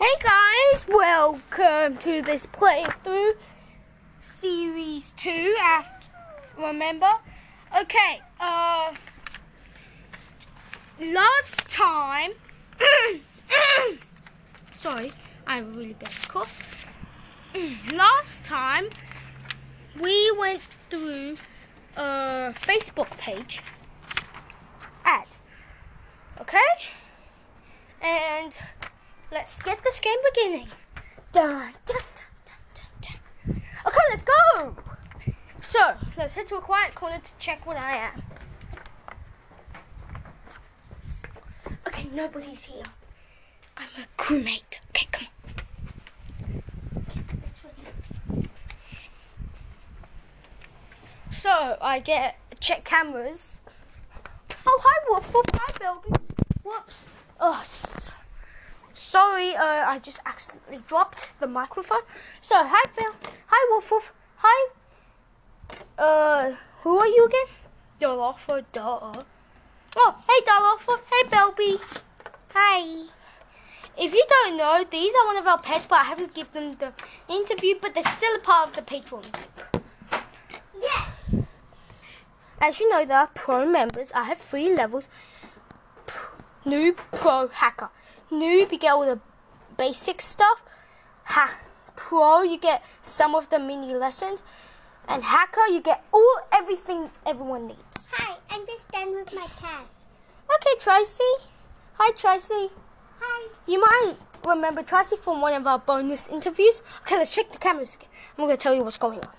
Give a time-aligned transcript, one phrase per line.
[0.00, 3.32] Hey guys, welcome to this playthrough
[4.20, 6.06] series 2 after
[6.56, 7.10] remember?
[7.76, 8.94] Okay, uh
[11.00, 12.30] last time
[14.72, 15.10] sorry,
[15.48, 16.86] I have a really bad cough.
[17.92, 18.90] last time
[20.00, 21.38] we went through
[21.96, 23.62] a Facebook page
[25.04, 25.26] ad.
[26.40, 26.70] Okay?
[28.00, 28.54] And
[29.30, 30.68] let's get this game beginning.
[31.32, 32.24] Dun, dun, dun,
[32.74, 33.16] dun, dun.
[33.86, 34.76] Okay, let's go.
[35.60, 38.22] So let's head to a quiet corner to check what I am.
[41.86, 42.82] Okay, nobody's here.
[43.76, 44.78] I'm a crewmate.
[44.90, 45.32] Okay, come on.
[51.30, 53.60] So I get check cameras.
[54.66, 56.10] Oh hi Wolf, Wolf, hi Belby.
[56.64, 57.08] Whoops.
[57.40, 57.62] Oh,
[59.08, 59.56] sorry.
[59.56, 62.04] Uh, I just accidentally dropped the microphone.
[62.40, 63.14] So hi Bel,
[63.46, 64.70] hi Wolf, Wolf, hi.
[65.98, 66.52] Uh,
[66.82, 67.48] who are you again?
[68.00, 69.12] Dolofo, duh.
[69.96, 71.80] Oh, hey Dolofo, hey Belby.
[72.54, 73.06] Hi.
[74.00, 76.92] If you don't know, these are one of our pets, but I haven't given them
[77.26, 79.26] the interview, but they're still a part of the Patreon.
[80.80, 81.34] Yes.
[82.60, 84.12] As you know, there are pro members.
[84.12, 85.08] I have three levels.
[86.06, 87.90] P- Noob, pro, hacker.
[88.30, 89.20] Noob, you get all the
[89.76, 90.64] basic stuff.
[91.24, 91.58] Ha-
[91.96, 94.42] pro, you get some of the mini lessons.
[95.08, 98.08] And hacker, you get all everything everyone needs.
[98.12, 100.02] Hi, I'm just done with my task.
[100.54, 101.24] Okay, Tracy.
[101.94, 102.70] Hi, Tracy.
[103.20, 103.48] Hi.
[103.66, 104.14] You might
[104.46, 106.82] remember Tracy from one of our bonus interviews.
[107.02, 108.08] Okay, let's check the cameras again.
[108.36, 109.34] I'm going to tell you what's going on.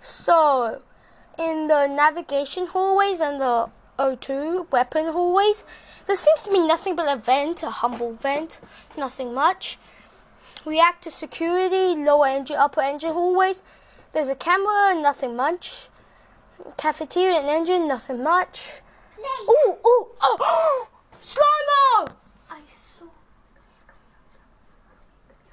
[0.00, 0.82] So,
[1.38, 5.62] in the navigation hallways and the O2 weapon hallways,
[6.06, 8.58] there seems to be nothing but a vent, a humble vent,
[8.98, 9.78] nothing much.
[10.64, 13.62] Reactor security, lower engine, upper engine hallways.
[14.12, 15.88] There's a camera, nothing much.
[16.76, 18.80] Cafeteria and engine, nothing much.
[19.18, 20.88] Ooh, ooh, oh!
[21.22, 22.14] Slimo!
[22.50, 23.04] I saw.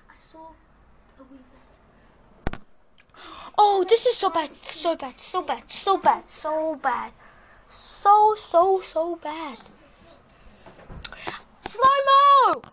[0.10, 0.40] I saw
[1.20, 1.38] a wee
[2.52, 2.60] bit.
[3.58, 7.12] Oh, this is so bad, so bad, so bad, so bad, so bad.
[8.02, 9.60] So, so, so bad.
[11.62, 12.64] Slimo!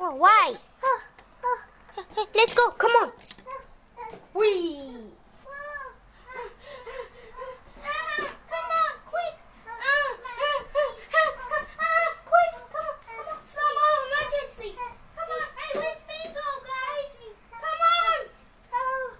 [0.00, 0.54] Oh, why?
[2.34, 3.12] Let's go, come on.
[4.34, 4.80] Wee!
[7.78, 9.36] Come on, quick.
[12.26, 13.38] Quick, come on, come on.
[13.46, 14.74] Slow mo, emergency.
[15.14, 15.46] Come on.
[15.54, 17.22] Hey, where's Bingo, guys?
[17.52, 18.20] Come on.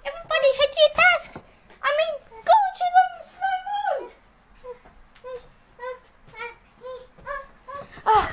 [0.05, 1.45] Everybody hit your tasks.
[1.81, 4.11] I mean, go to them slow mo.
[8.09, 8.31] Oh,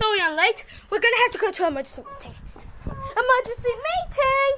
[0.00, 0.63] sorry I'm late.
[0.90, 2.34] We're gonna have to go to an emergency meeting.
[2.86, 4.52] Emergency meeting.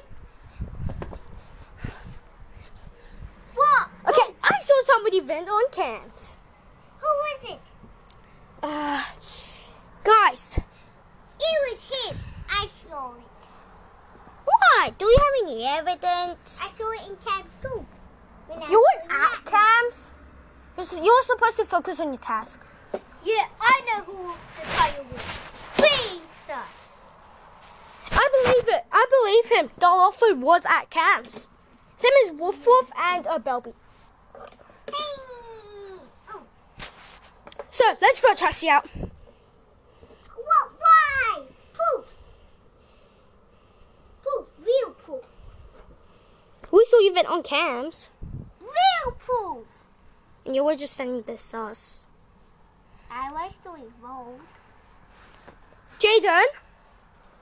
[3.55, 3.89] What?
[4.07, 6.37] Okay, I saw somebody vent on cams.
[6.99, 7.61] Who was it?
[8.63, 9.03] Uh,
[10.03, 10.59] guys,
[11.39, 12.17] It was him.
[12.49, 13.47] I saw it.
[14.45, 14.91] why?
[14.97, 16.63] Do you have any evidence?
[16.65, 17.85] I saw it in camp too.
[18.69, 20.13] You weren't at cams.
[20.75, 22.59] You're s- You're supposed to focus on your task.
[23.27, 25.39] Yeah, I know who the tiger was.
[25.75, 26.21] Please.
[28.09, 28.85] I believe it.
[28.89, 29.69] I believe him.
[29.79, 31.47] Dolphin was at cams.
[31.95, 33.73] Same as Wolf Wolf and a Belby.
[36.29, 36.41] Oh.
[37.69, 38.87] So let's vote Tracy out.
[38.95, 40.71] What?
[40.79, 41.43] Why?
[41.73, 42.05] Poof.
[44.23, 44.47] Poof.
[44.65, 45.25] Real poof.
[46.71, 48.09] We saw you vent on cams,
[48.61, 49.67] Real poof.
[50.45, 52.05] and you were just sending there sus.
[52.05, 52.06] I
[53.65, 54.53] was both.
[55.99, 56.45] Jaden,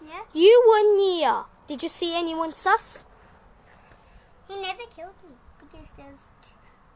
[0.01, 0.21] Yeah.
[0.33, 1.29] you were near.
[1.29, 3.05] Uh, did you see anyone sus?
[4.47, 6.19] He never killed me because there's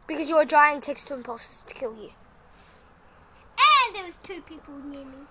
[0.08, 2.12] Because you're a giant takes two impulses to kill you.
[3.88, 5.25] and there was two people near me.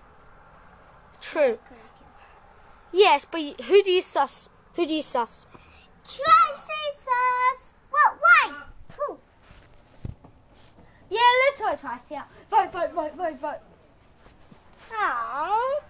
[1.21, 1.57] True.
[2.91, 4.49] Yes, but who do you sus?
[4.75, 5.45] Who do you sus?
[6.03, 7.71] Tracy sus.
[7.89, 8.17] What?
[8.19, 8.53] Why?
[11.11, 12.27] Yeah, let's vote Tracy out.
[12.51, 13.59] Vote, vote, vote, vote, vote.
[14.91, 15.81] Oh.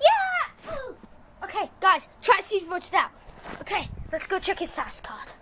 [0.00, 0.72] Yeah!
[1.44, 3.10] Okay, guys, Tracy's watched out.
[3.60, 5.32] Okay, let's go check his task card.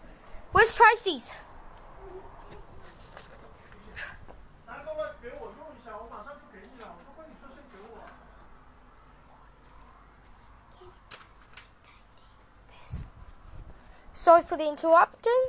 [0.53, 1.35] Where's Tracy's?
[14.13, 15.49] Sorry for the interrupting.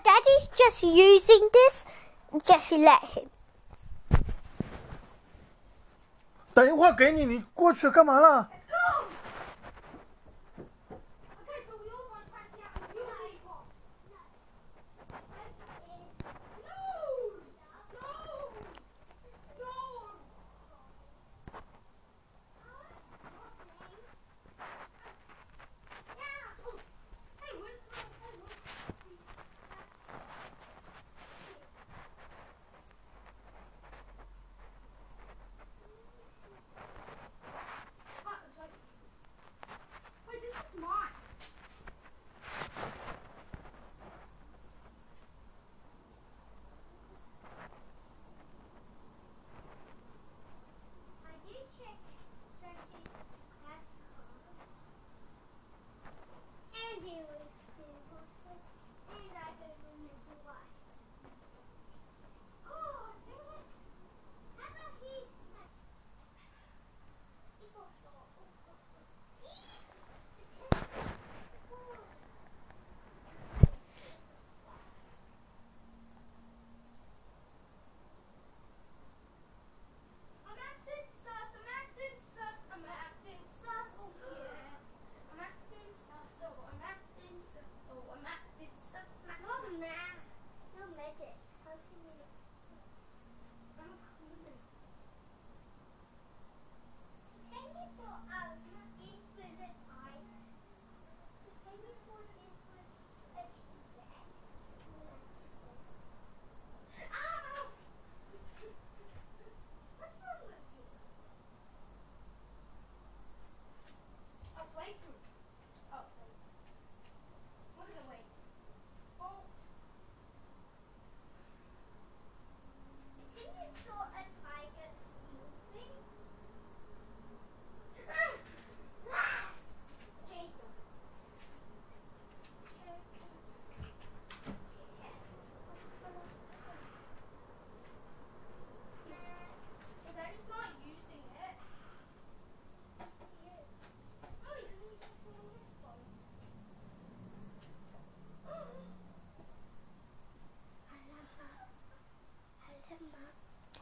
[0.02, 1.84] daddy's just Jesse using this,
[2.44, 3.28] Jesse let him.
[6.54, 8.48] 等一会儿给你，你过去干嘛了？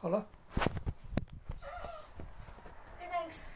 [0.02, 0.24] 好了
[2.98, 3.48] ，Okay, thanks.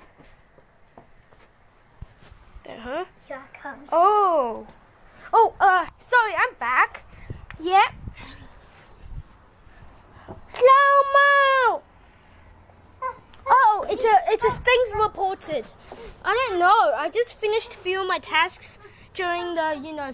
[2.65, 3.07] There, huh?
[3.27, 3.81] Here I come.
[3.91, 4.67] Oh.
[5.33, 7.05] Oh, uh, sorry, I'm back.
[7.59, 7.95] Yep.
[10.49, 11.83] Slow mo.
[13.47, 15.65] Oh, it's a it's a things reported.
[16.27, 16.93] I don't know.
[16.95, 18.79] I just finished a few of my tasks
[19.15, 20.13] during the you know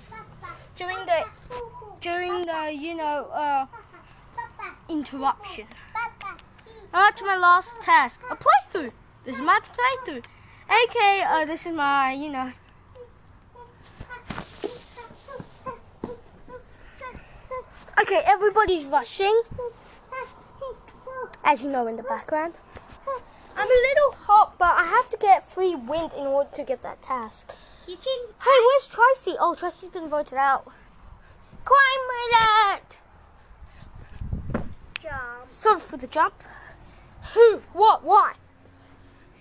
[0.76, 1.26] during the
[2.00, 3.66] during the you know uh
[4.88, 5.29] interruption.
[6.92, 8.92] Now to my last task, a playthrough.
[9.24, 10.24] This is my playthrough.
[10.84, 12.52] Okay, uh, this is my you know
[18.00, 19.42] Okay, everybody's rushing,
[21.44, 22.58] as you know in the background.
[23.56, 26.82] I'm a little hot, but I have to get free wind in order to get
[26.82, 27.54] that task.
[27.86, 29.36] You can Hey, where's Tracy?
[29.38, 30.64] Oh, Tracy's been voted out.
[31.64, 32.96] Crime alert!
[35.00, 35.48] jump.
[35.48, 36.34] Sorry for the jump.
[37.34, 37.62] Who?
[37.72, 38.02] What?
[38.04, 38.34] Why?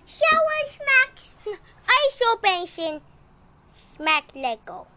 [0.05, 1.38] Shower smacks.
[1.48, 3.01] Ice basin.
[3.74, 4.88] Smack Lego.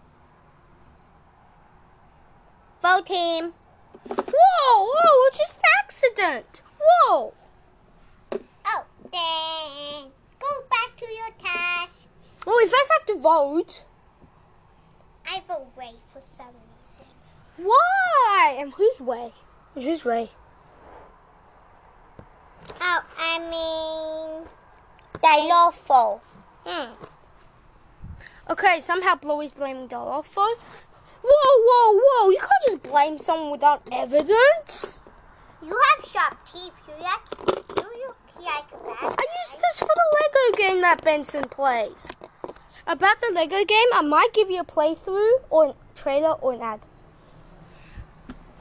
[2.82, 3.54] Vote him.
[4.08, 4.84] Whoa!
[4.84, 5.26] Whoa!
[5.28, 6.62] It's just an accident.
[6.80, 7.32] Whoa!
[8.32, 12.08] Oh, then go back to your task.
[12.46, 13.84] Well, we first have to vote.
[15.26, 17.06] I vote Ray for some reason.
[17.56, 18.56] Why?
[18.58, 19.32] And whose way?
[19.74, 20.30] And whose way?
[23.18, 24.48] I mean,
[25.22, 26.20] Dilopho.
[26.66, 26.92] Hmm.
[28.50, 30.46] Okay, somehow Bluey's blaming Dolofo.
[31.22, 32.30] Whoa, whoa, whoa!
[32.30, 35.00] You can't just blame someone without evidence.
[35.62, 36.72] You have sharp teeth.
[36.88, 37.20] You like,
[37.76, 39.16] you look like that.
[39.18, 42.08] I used this for the Lego game that Benson plays.
[42.86, 46.60] About the Lego game, I might give you a playthrough or a trailer or an
[46.62, 46.80] ad.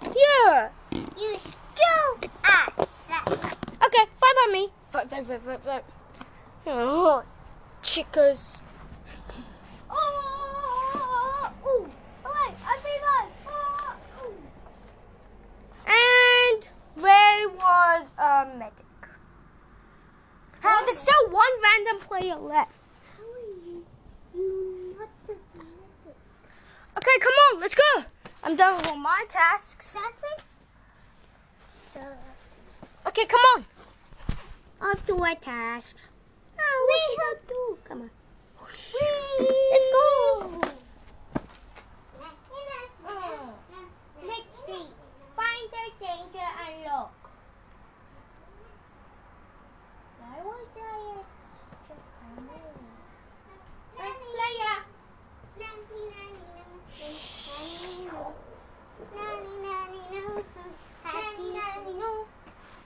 [0.04, 0.70] Yeah.
[0.94, 3.62] You still are sex.
[3.94, 4.70] Okay, fine by me.
[4.94, 5.84] Vote, vote, vote, vote, vote.
[6.66, 7.24] Oh,
[7.84, 8.62] chickers.
[9.90, 11.52] Oh.
[11.66, 11.86] Oh,
[12.24, 13.28] wait, I think I.
[15.88, 18.86] And Ray was a medic.
[20.62, 22.86] How there's still one random player left.
[23.18, 23.86] How are you?
[24.34, 26.16] You not the medic.
[26.98, 28.06] Okay, come on, let's go.
[28.46, 29.98] I'm done with all my tasks.
[33.06, 33.66] Okay, come on.
[34.84, 35.96] I'll do a task.
[36.60, 37.78] Oh, we have to.
[37.84, 38.10] Come on.
[38.60, 40.62] Let's go.
[44.26, 44.88] Let's see.
[45.36, 47.14] Find the danger and look.
[50.20, 51.24] Where was I?
[53.96, 54.82] Player.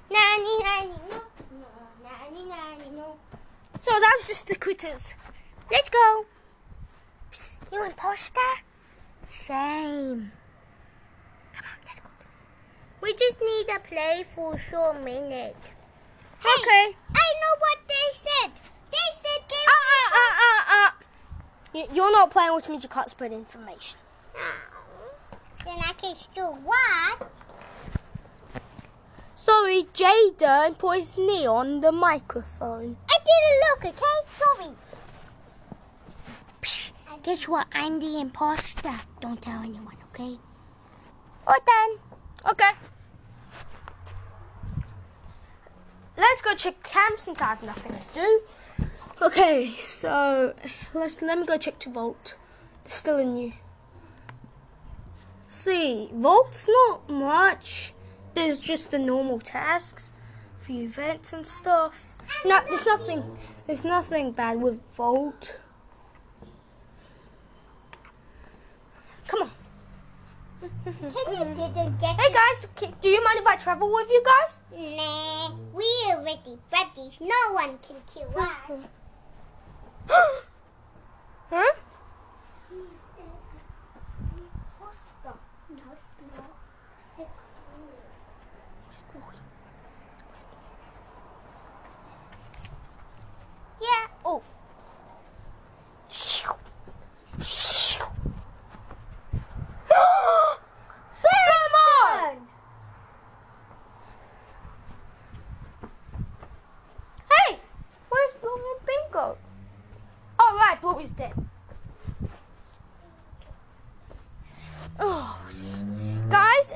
[0.08, 1.20] Nanny, nanny, no.
[2.04, 3.08] Nanny, nanny, no.
[3.82, 5.14] So that was just the critters.
[5.72, 6.26] Let's go.
[7.32, 8.40] Psst, you imposter?
[9.30, 10.32] Shame.
[11.54, 12.10] Come on, let's go.
[13.02, 15.56] We just need to play for a short minute.
[16.42, 16.96] Hey, Okay.
[17.16, 18.52] I know what they said.
[18.92, 19.66] They said they.
[19.68, 20.96] Ah, ah, ah, ah, ah.
[21.74, 24.00] You- You're not playing, which means you can't spread information.
[25.66, 27.30] Then I can still watch.
[29.38, 32.96] Sorry, Jaden put his knee on the microphone.
[33.10, 34.16] I didn't look, okay?
[34.30, 34.74] Sorry.
[36.62, 37.68] Psst, guess what?
[37.74, 38.94] I'm the imposter.
[39.20, 40.40] Don't tell anyone, okay?
[41.46, 42.52] All done.
[42.52, 42.72] Okay.
[46.18, 48.42] Let's go check cam since I have nothing to do.
[49.22, 50.54] Okay, so
[50.94, 52.38] let's let me go check to Vault.
[52.86, 53.52] It's still in you.
[55.48, 57.95] See, Vault's not much.
[58.36, 60.12] There's just the normal tasks,
[60.60, 62.16] few events and stuff.
[62.44, 63.24] No, there's nothing.
[63.66, 65.58] There's nothing bad with Vault.
[69.28, 69.52] Come on.
[70.66, 72.68] you didn't get Hey guys,
[73.02, 74.62] do you mind if I travel with you guys?
[74.72, 77.18] Nah, we already ready.
[77.22, 78.50] No one can kill us.
[81.50, 81.74] huh?
[83.18, 83.26] Yeah.
[84.82, 84.94] Oh.
[86.42, 86.50] Someone!
[87.18, 87.24] Hey!
[87.24, 87.24] Where's Blue and Bingo?
[87.24, 87.34] Oh, right,
[87.68, 88.12] Blue is dead.
[88.40, 88.84] Oh.
[88.84, 88.85] Guys,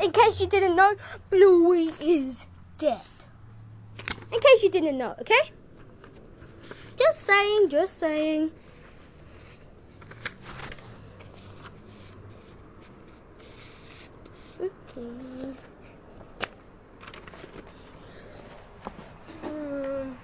[0.01, 0.95] in case you didn't know,
[1.29, 3.01] Bluey is dead.
[4.31, 5.51] In case you didn't know, okay?
[6.97, 8.51] Just saying, just saying.
[14.59, 14.69] Okay.
[19.43, 20.17] Um,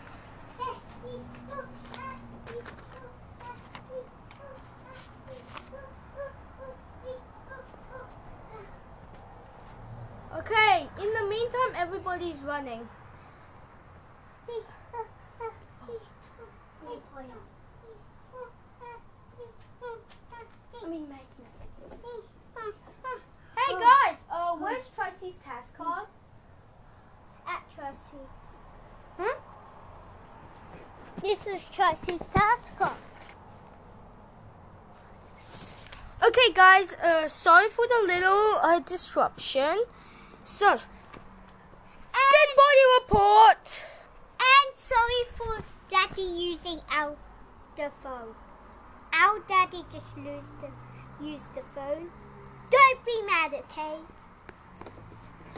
[10.38, 12.88] okay, in the meantime, everybody's running.
[20.84, 21.26] I mean, Magnet.
[23.58, 26.06] Hey guys, uh, where's Tracy's task card?
[27.48, 28.22] At Tracy.
[29.18, 29.36] Huh?
[31.26, 32.80] This is Tracy's task.
[36.24, 39.86] Okay, guys, uh, sorry for the little uh, disruption.
[40.44, 40.82] So, dead
[42.62, 43.86] body report.
[44.38, 47.18] And sorry for Daddy using our
[47.76, 48.36] the phone.
[49.12, 50.70] Our Daddy just used the
[51.26, 52.08] used the phone.
[52.70, 53.98] Don't be mad, okay?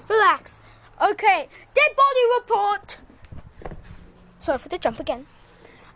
[0.08, 0.62] Relax.
[1.02, 2.98] Okay, dead body report.
[4.40, 5.26] Sorry for the jump again.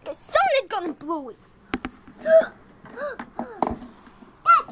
[0.03, 1.35] Okay, someone had gotten Bluey.
[2.21, 2.53] That's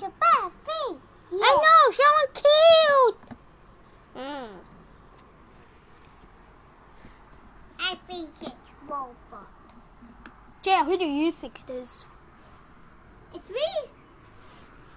[0.01, 1.01] a bad thing.
[1.31, 3.17] I know, someone killed.
[4.15, 4.57] Hmm.
[7.79, 8.51] I think it's
[8.87, 9.47] Robot.
[10.63, 12.05] Yeah, who do you think it is?
[13.33, 13.89] It's really.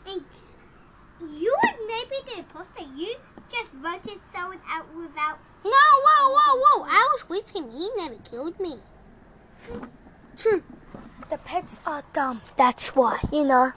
[0.06, 0.56] It's,
[1.20, 2.84] you and maybe the imposter.
[2.96, 3.14] You
[3.50, 5.38] just voted someone out without.
[5.64, 6.86] No, whoa, whoa, whoa.
[6.88, 7.70] I was with him.
[7.70, 8.80] He never killed me.
[10.42, 10.60] True.
[11.30, 12.40] The pets are dumb.
[12.56, 13.72] That's why, you know.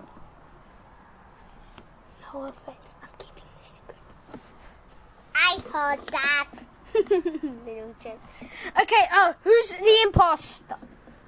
[2.33, 2.95] No offense.
[3.03, 3.97] I'm keeping this secret.
[5.35, 6.47] I heard that.
[6.95, 8.19] Little joke.
[8.81, 10.77] Okay, oh, who's the imposter?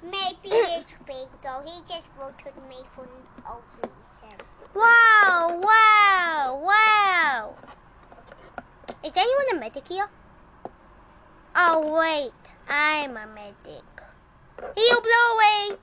[0.02, 0.80] Maybe uh.
[0.80, 1.62] it's Big though.
[1.64, 3.06] He just voted me for
[3.44, 4.38] no reason.
[4.74, 7.54] Wow, wow, wow.
[9.04, 10.08] Is anyone a medic here?
[11.54, 12.32] Oh, wait.
[12.68, 13.97] I'm a medic.
[14.58, 15.78] Heal blow away.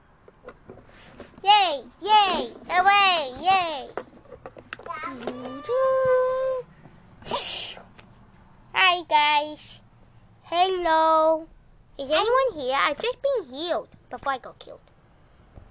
[1.43, 3.87] Yay, yay, away, yay.
[8.73, 9.81] Hi, guys.
[10.43, 11.47] Hello.
[11.97, 12.75] Is anyone here?
[12.77, 14.81] I've just been healed before I got killed.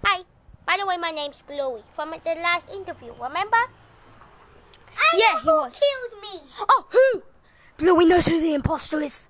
[0.04, 0.22] Hi.
[0.66, 3.56] By the way, my name's Bluey from the last interview, remember?
[4.96, 5.78] I Yeah, he was.
[5.78, 6.40] killed me.
[6.60, 7.22] Oh, who?
[7.76, 9.28] Bluey knows who the imposter is.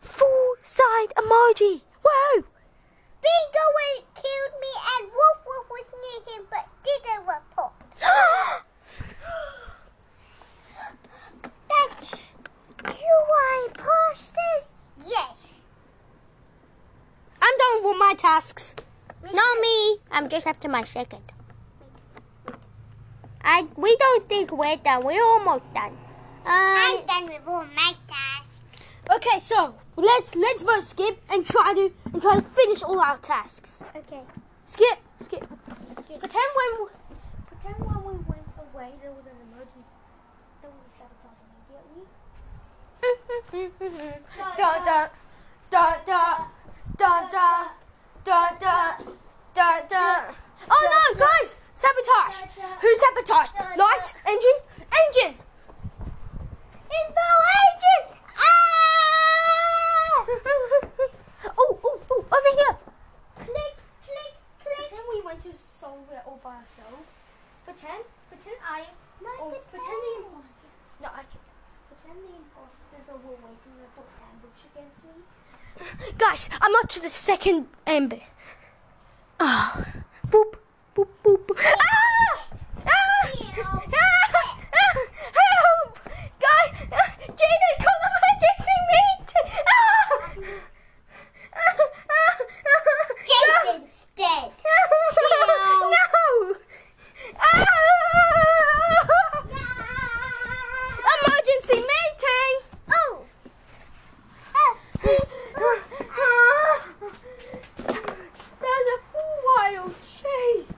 [0.00, 1.82] Full side emoji.
[2.02, 2.44] Whoa!
[3.24, 7.72] Bingo went- killed me and Wolf Wolf was near him but didn't report.
[11.70, 12.32] That's
[12.84, 14.64] you are imposters?
[14.98, 15.34] Yes.
[17.40, 18.74] I'm done with all my tasks.
[19.32, 19.98] Not me.
[20.10, 21.22] I'm just up to my second.
[23.42, 25.04] I we don't think we're done.
[25.04, 25.96] We're almost done.
[26.46, 28.33] Um, I'm done with all my tasks.
[29.12, 33.18] Okay, so let's let's vote skip and try to and try to finish all our
[33.18, 33.82] tasks.
[33.94, 34.20] Okay.
[34.66, 35.46] Skip, skip.
[36.18, 36.88] Pretend when we,
[37.46, 39.92] pretend when we went away there was an emergency.
[40.62, 42.08] There was a sabotage immediately.
[44.56, 45.08] Dun dun
[45.70, 46.34] dun dun
[46.96, 47.68] dun dun
[48.24, 48.92] dun dun
[49.54, 50.34] dun dun.
[50.70, 51.58] Oh no, guys!
[51.74, 52.38] Sabotage!
[52.80, 53.52] Who sabotaged?
[53.76, 55.36] Light, engine, engine.
[56.88, 57.30] It's no
[57.60, 58.06] agent.
[58.38, 58.73] Ah!
[61.58, 62.76] oh, oh, oh, over here.
[63.36, 64.88] click, click, click.
[64.88, 67.10] Pretend we went to solve it all by ourselves.
[67.64, 68.84] Pretend, pretend I,
[69.40, 70.74] or pretend the imposters.
[71.00, 71.40] No, I can't.
[71.88, 75.16] Pretend the imposters are all waiting there for ambush against me.
[76.18, 78.22] Guys, I'm up to the second ambush.
[79.40, 79.84] Ah,
[80.28, 80.56] boop,
[80.94, 81.46] boop, boop.
[81.46, 81.60] boop.
[81.66, 82.46] Ah!
[82.86, 83.30] Ah!
[83.94, 84.94] Ah!
[85.38, 85.98] Help!
[86.40, 86.78] Guys,
[87.38, 89.48] Jaden, call emergency meeting!
[89.66, 90.14] Ah!
[91.54, 91.74] Ah!
[92.10, 92.34] Ah!
[92.66, 92.84] Ah!
[93.28, 94.50] Jason's dead.
[95.72, 96.54] no!
[97.38, 97.64] Ah!
[101.26, 102.54] Emergency meeting!
[102.90, 103.24] Oh.
[108.60, 110.74] There's a full wild chase.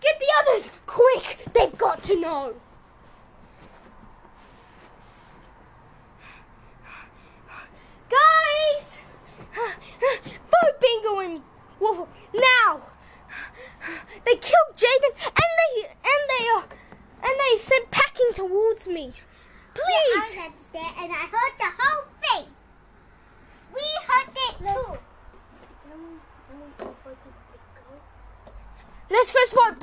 [0.00, 1.44] Get the others quick!
[1.52, 2.54] They've got to know.
[8.10, 9.00] Guys,
[9.54, 11.42] vote Bingo and
[11.80, 12.80] Wolf now.
[14.24, 16.62] They killed Jaden and they and they uh,
[17.24, 19.12] and they sent packing towards me.
[19.74, 20.36] Please.
[20.38, 22.46] I was there and I heard the whole thing.
[23.74, 24.98] We heard it too.
[29.10, 29.78] Let's first vote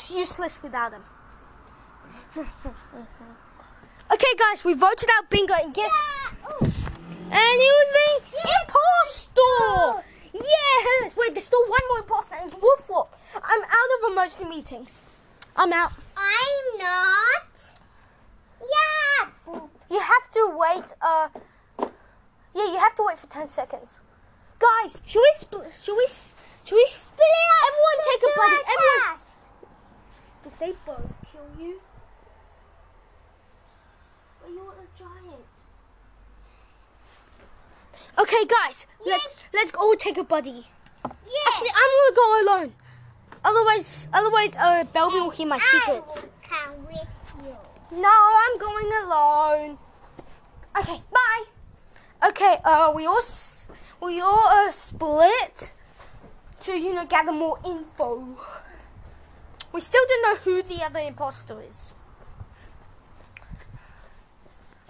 [0.00, 1.02] Is useless without him.
[4.12, 5.92] okay, guys, we voted out Bingo, and guess
[6.62, 10.02] and he was the impostor.
[10.32, 11.16] Yes.
[11.16, 13.14] Wait, there's still one more imposter, and it's Wolf Wolf.
[13.34, 15.02] I'm out of emergency meetings.
[15.54, 15.92] I'm out.
[16.16, 17.52] I'm not.
[18.62, 19.60] Yeah.
[19.90, 20.94] You have to wait.
[21.02, 21.28] Uh,
[22.54, 24.00] yeah, you have to wait for ten seconds.
[24.58, 25.72] Guys, should we split?
[25.72, 26.06] Should we?
[26.06, 27.28] Should we split?
[27.68, 28.56] Everyone take a buddy.
[28.56, 29.30] Everyone.
[30.42, 31.80] Did they both kill you?
[34.42, 35.44] Or you're a giant.
[38.18, 40.66] Okay, guys, let's let's all take a buddy.
[41.04, 41.48] Yeah.
[41.48, 42.74] Actually, I'm gonna go alone.
[43.44, 46.26] Otherwise, otherwise, uh, Belby will hear my secrets.
[46.50, 48.00] I will come with you.
[48.00, 49.78] No, I'm going alone.
[50.78, 51.44] Okay, bye.
[52.28, 55.72] Okay, uh, we all s- we all uh, split
[56.62, 58.36] to you know gather more info.
[59.72, 61.94] We still don't know who the other imposter is.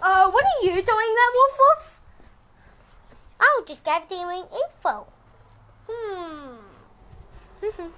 [0.01, 2.01] Uh, what are you doing there, Wolf Wolf?
[3.39, 5.05] I'll just gathering info.
[5.87, 6.55] Hmm.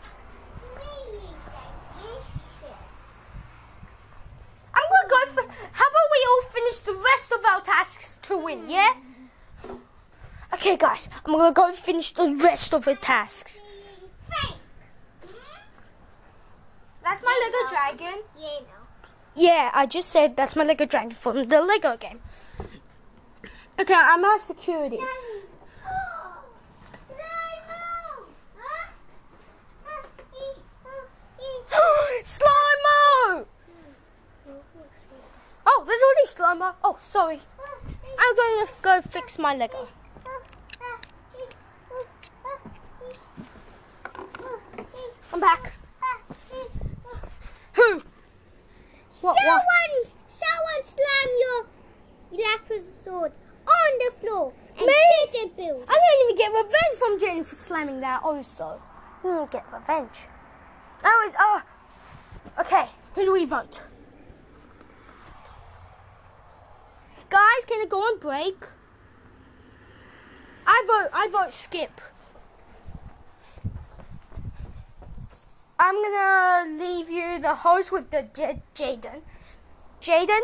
[4.75, 5.43] I'm gonna go for.
[5.71, 8.69] How about we all finish the rest of our tasks to win?
[8.69, 8.93] Yeah.
[10.53, 13.61] Okay, guys, I'm gonna go finish the rest of the tasks.
[17.03, 18.23] That's my Lego dragon.
[18.39, 18.83] Yeah, no.
[19.35, 22.19] Yeah, I just said that's my Lego dragon from the Lego game.
[23.79, 24.99] Okay, I'm at security.
[32.23, 33.45] Slimo!
[35.65, 36.27] Oh, there's already
[36.59, 36.73] Slimo.
[36.83, 37.39] Oh, sorry.
[38.19, 39.87] I'm going to go fix my Lego.
[45.33, 45.73] I'm back.
[47.73, 48.01] Who?
[49.23, 49.37] What?
[49.41, 49.63] what?
[49.63, 53.31] Someone, someone slam your lapis sword
[53.65, 54.93] on the floor and Me?
[55.31, 55.85] didn't build.
[55.87, 58.81] I didn't even get revenge from Jenny for slamming that oh, also.
[59.23, 60.19] I didn't get revenge.
[61.05, 61.61] Oh, it's, oh.
[62.59, 63.83] Okay, who do we vote?
[67.29, 68.65] Guys, guys, can I go on break?
[70.65, 71.09] I vote.
[71.13, 72.01] I vote skip.
[75.79, 79.21] I'm gonna leave you the host with the J- Jaden.
[80.01, 80.41] Jaden,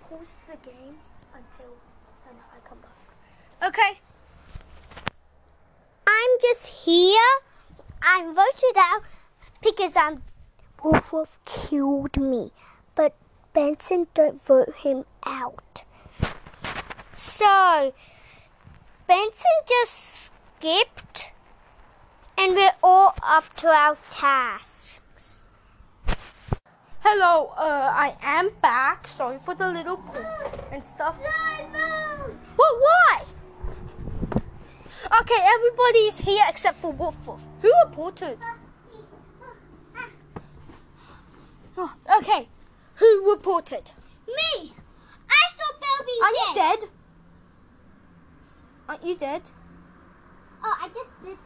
[0.00, 0.96] pause the game
[1.34, 1.74] until
[2.52, 3.68] I come back.
[3.68, 4.00] Okay.
[6.06, 7.30] I'm just here.
[8.02, 9.02] I'm voted out
[9.62, 10.22] because I'm
[10.82, 12.52] Wolf Wolf killed me,
[12.94, 13.14] but
[13.52, 15.84] Benson don't vote him out.
[17.12, 17.92] So
[19.06, 21.34] Benson just skipped,
[22.40, 25.44] and we're all up to our tasks.
[27.00, 27.52] Hello.
[27.56, 29.06] Uh, I am back.
[29.06, 31.18] Sorry for the little pause and stuff.
[32.56, 33.22] Well, why?
[35.20, 37.46] Okay, everybody's here except for Wolf Wolf.
[37.60, 38.38] Who reported?
[41.76, 42.48] Oh, okay,
[42.94, 43.92] who reported?
[44.26, 44.72] Me.
[45.28, 46.90] I saw Belby Are you dead?
[48.88, 49.42] Aren't you dead?
[50.64, 51.36] Oh, I just said.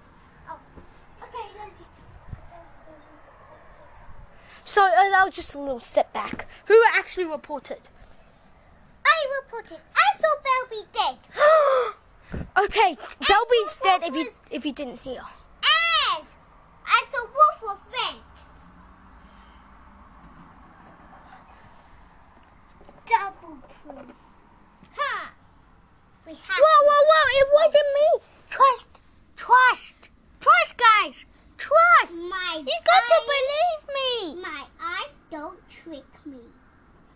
[4.65, 6.47] So uh, that was just a little setback.
[6.67, 7.79] Who actually reported?
[9.05, 9.79] I reported.
[9.95, 12.47] I saw Belby dead.
[12.65, 12.97] okay,
[13.29, 15.21] Belby's dead if you if you didn't hear.
[15.21, 16.27] And
[16.87, 18.23] I saw Wolf Wolf vent.
[23.07, 24.17] Double proof.
[24.97, 25.29] Huh.
[26.27, 27.41] We have Whoa, whoa, whoa!
[27.41, 28.27] It wasn't me.
[28.49, 28.89] Trust,
[29.37, 31.27] trust, trust, guys,
[31.59, 32.23] trust.
[32.23, 34.43] My You got to eyes- believe me.
[34.43, 36.39] My eyes don't trick me.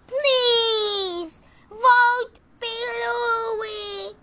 [0.08, 4.14] Please vote Bluey.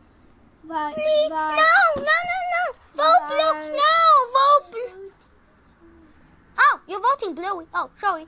[0.66, 1.52] Vote, Please, no,
[1.96, 2.64] no, no, no.
[2.94, 3.54] Vote blue.
[3.54, 3.76] Vote.
[3.76, 3.96] No,
[4.36, 5.12] vote blue.
[6.60, 7.66] Oh, you're voting Bluey.
[7.74, 8.26] Oh, sorry.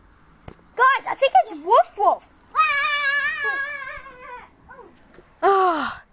[0.75, 2.29] Guys, I think it's Wolf Wolf.
[5.41, 6.03] Ah,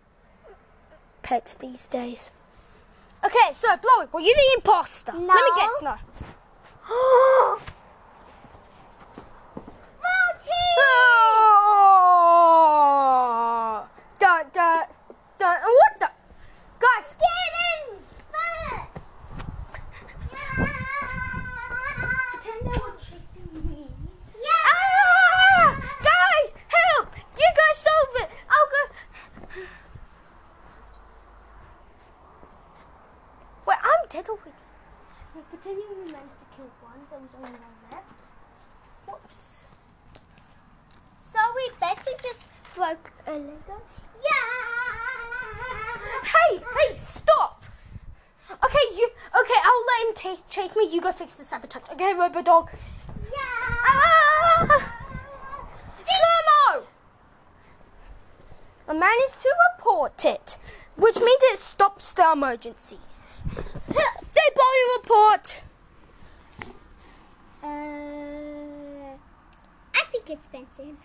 [1.23, 2.31] pets these days.
[3.25, 5.13] Okay, so Bluey, were you the imposter?
[5.13, 5.83] Let me guess.
[5.83, 5.97] No.
[12.47, 13.89] Oh!
[14.19, 14.85] Dun dun
[15.39, 15.57] dun.
[15.63, 16.11] What the?
[16.79, 17.17] Guys,
[22.45, 23.89] pretend they were chasing me.
[24.67, 25.77] Ah!
[26.01, 27.09] Guys, help!
[27.37, 28.29] You guys solve it.
[28.51, 28.81] I'll go.
[33.67, 34.51] Wait, I'm dead already.
[35.35, 37.01] Wait, pretending we managed to kill one.
[37.11, 38.05] There was only one left.
[39.09, 39.65] Whoops.
[41.19, 43.83] So we better just broke a Lego.
[44.23, 44.55] Yeah.
[46.23, 47.65] Hey, hey, stop!
[48.51, 49.11] Okay, you.
[49.41, 50.89] Okay, I'll let him ta- chase me.
[50.95, 51.83] You go fix the sabotage.
[51.91, 52.71] Okay, Robo Dog.
[53.19, 53.75] Yeah.
[53.85, 54.95] Ah!
[56.07, 56.87] Slow mo.
[58.89, 60.57] I managed to report it,
[60.95, 62.99] which means it stops the emergency.
[65.05, 65.63] Report.
[67.63, 69.17] Uh, I
[70.11, 70.97] think it's Benson.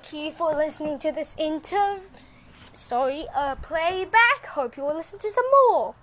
[0.00, 1.98] thank you for listening to this inter,
[2.72, 4.46] Sorry, uh, playback.
[4.46, 5.94] Hope you will listen to some more.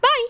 [0.00, 0.26] Bye.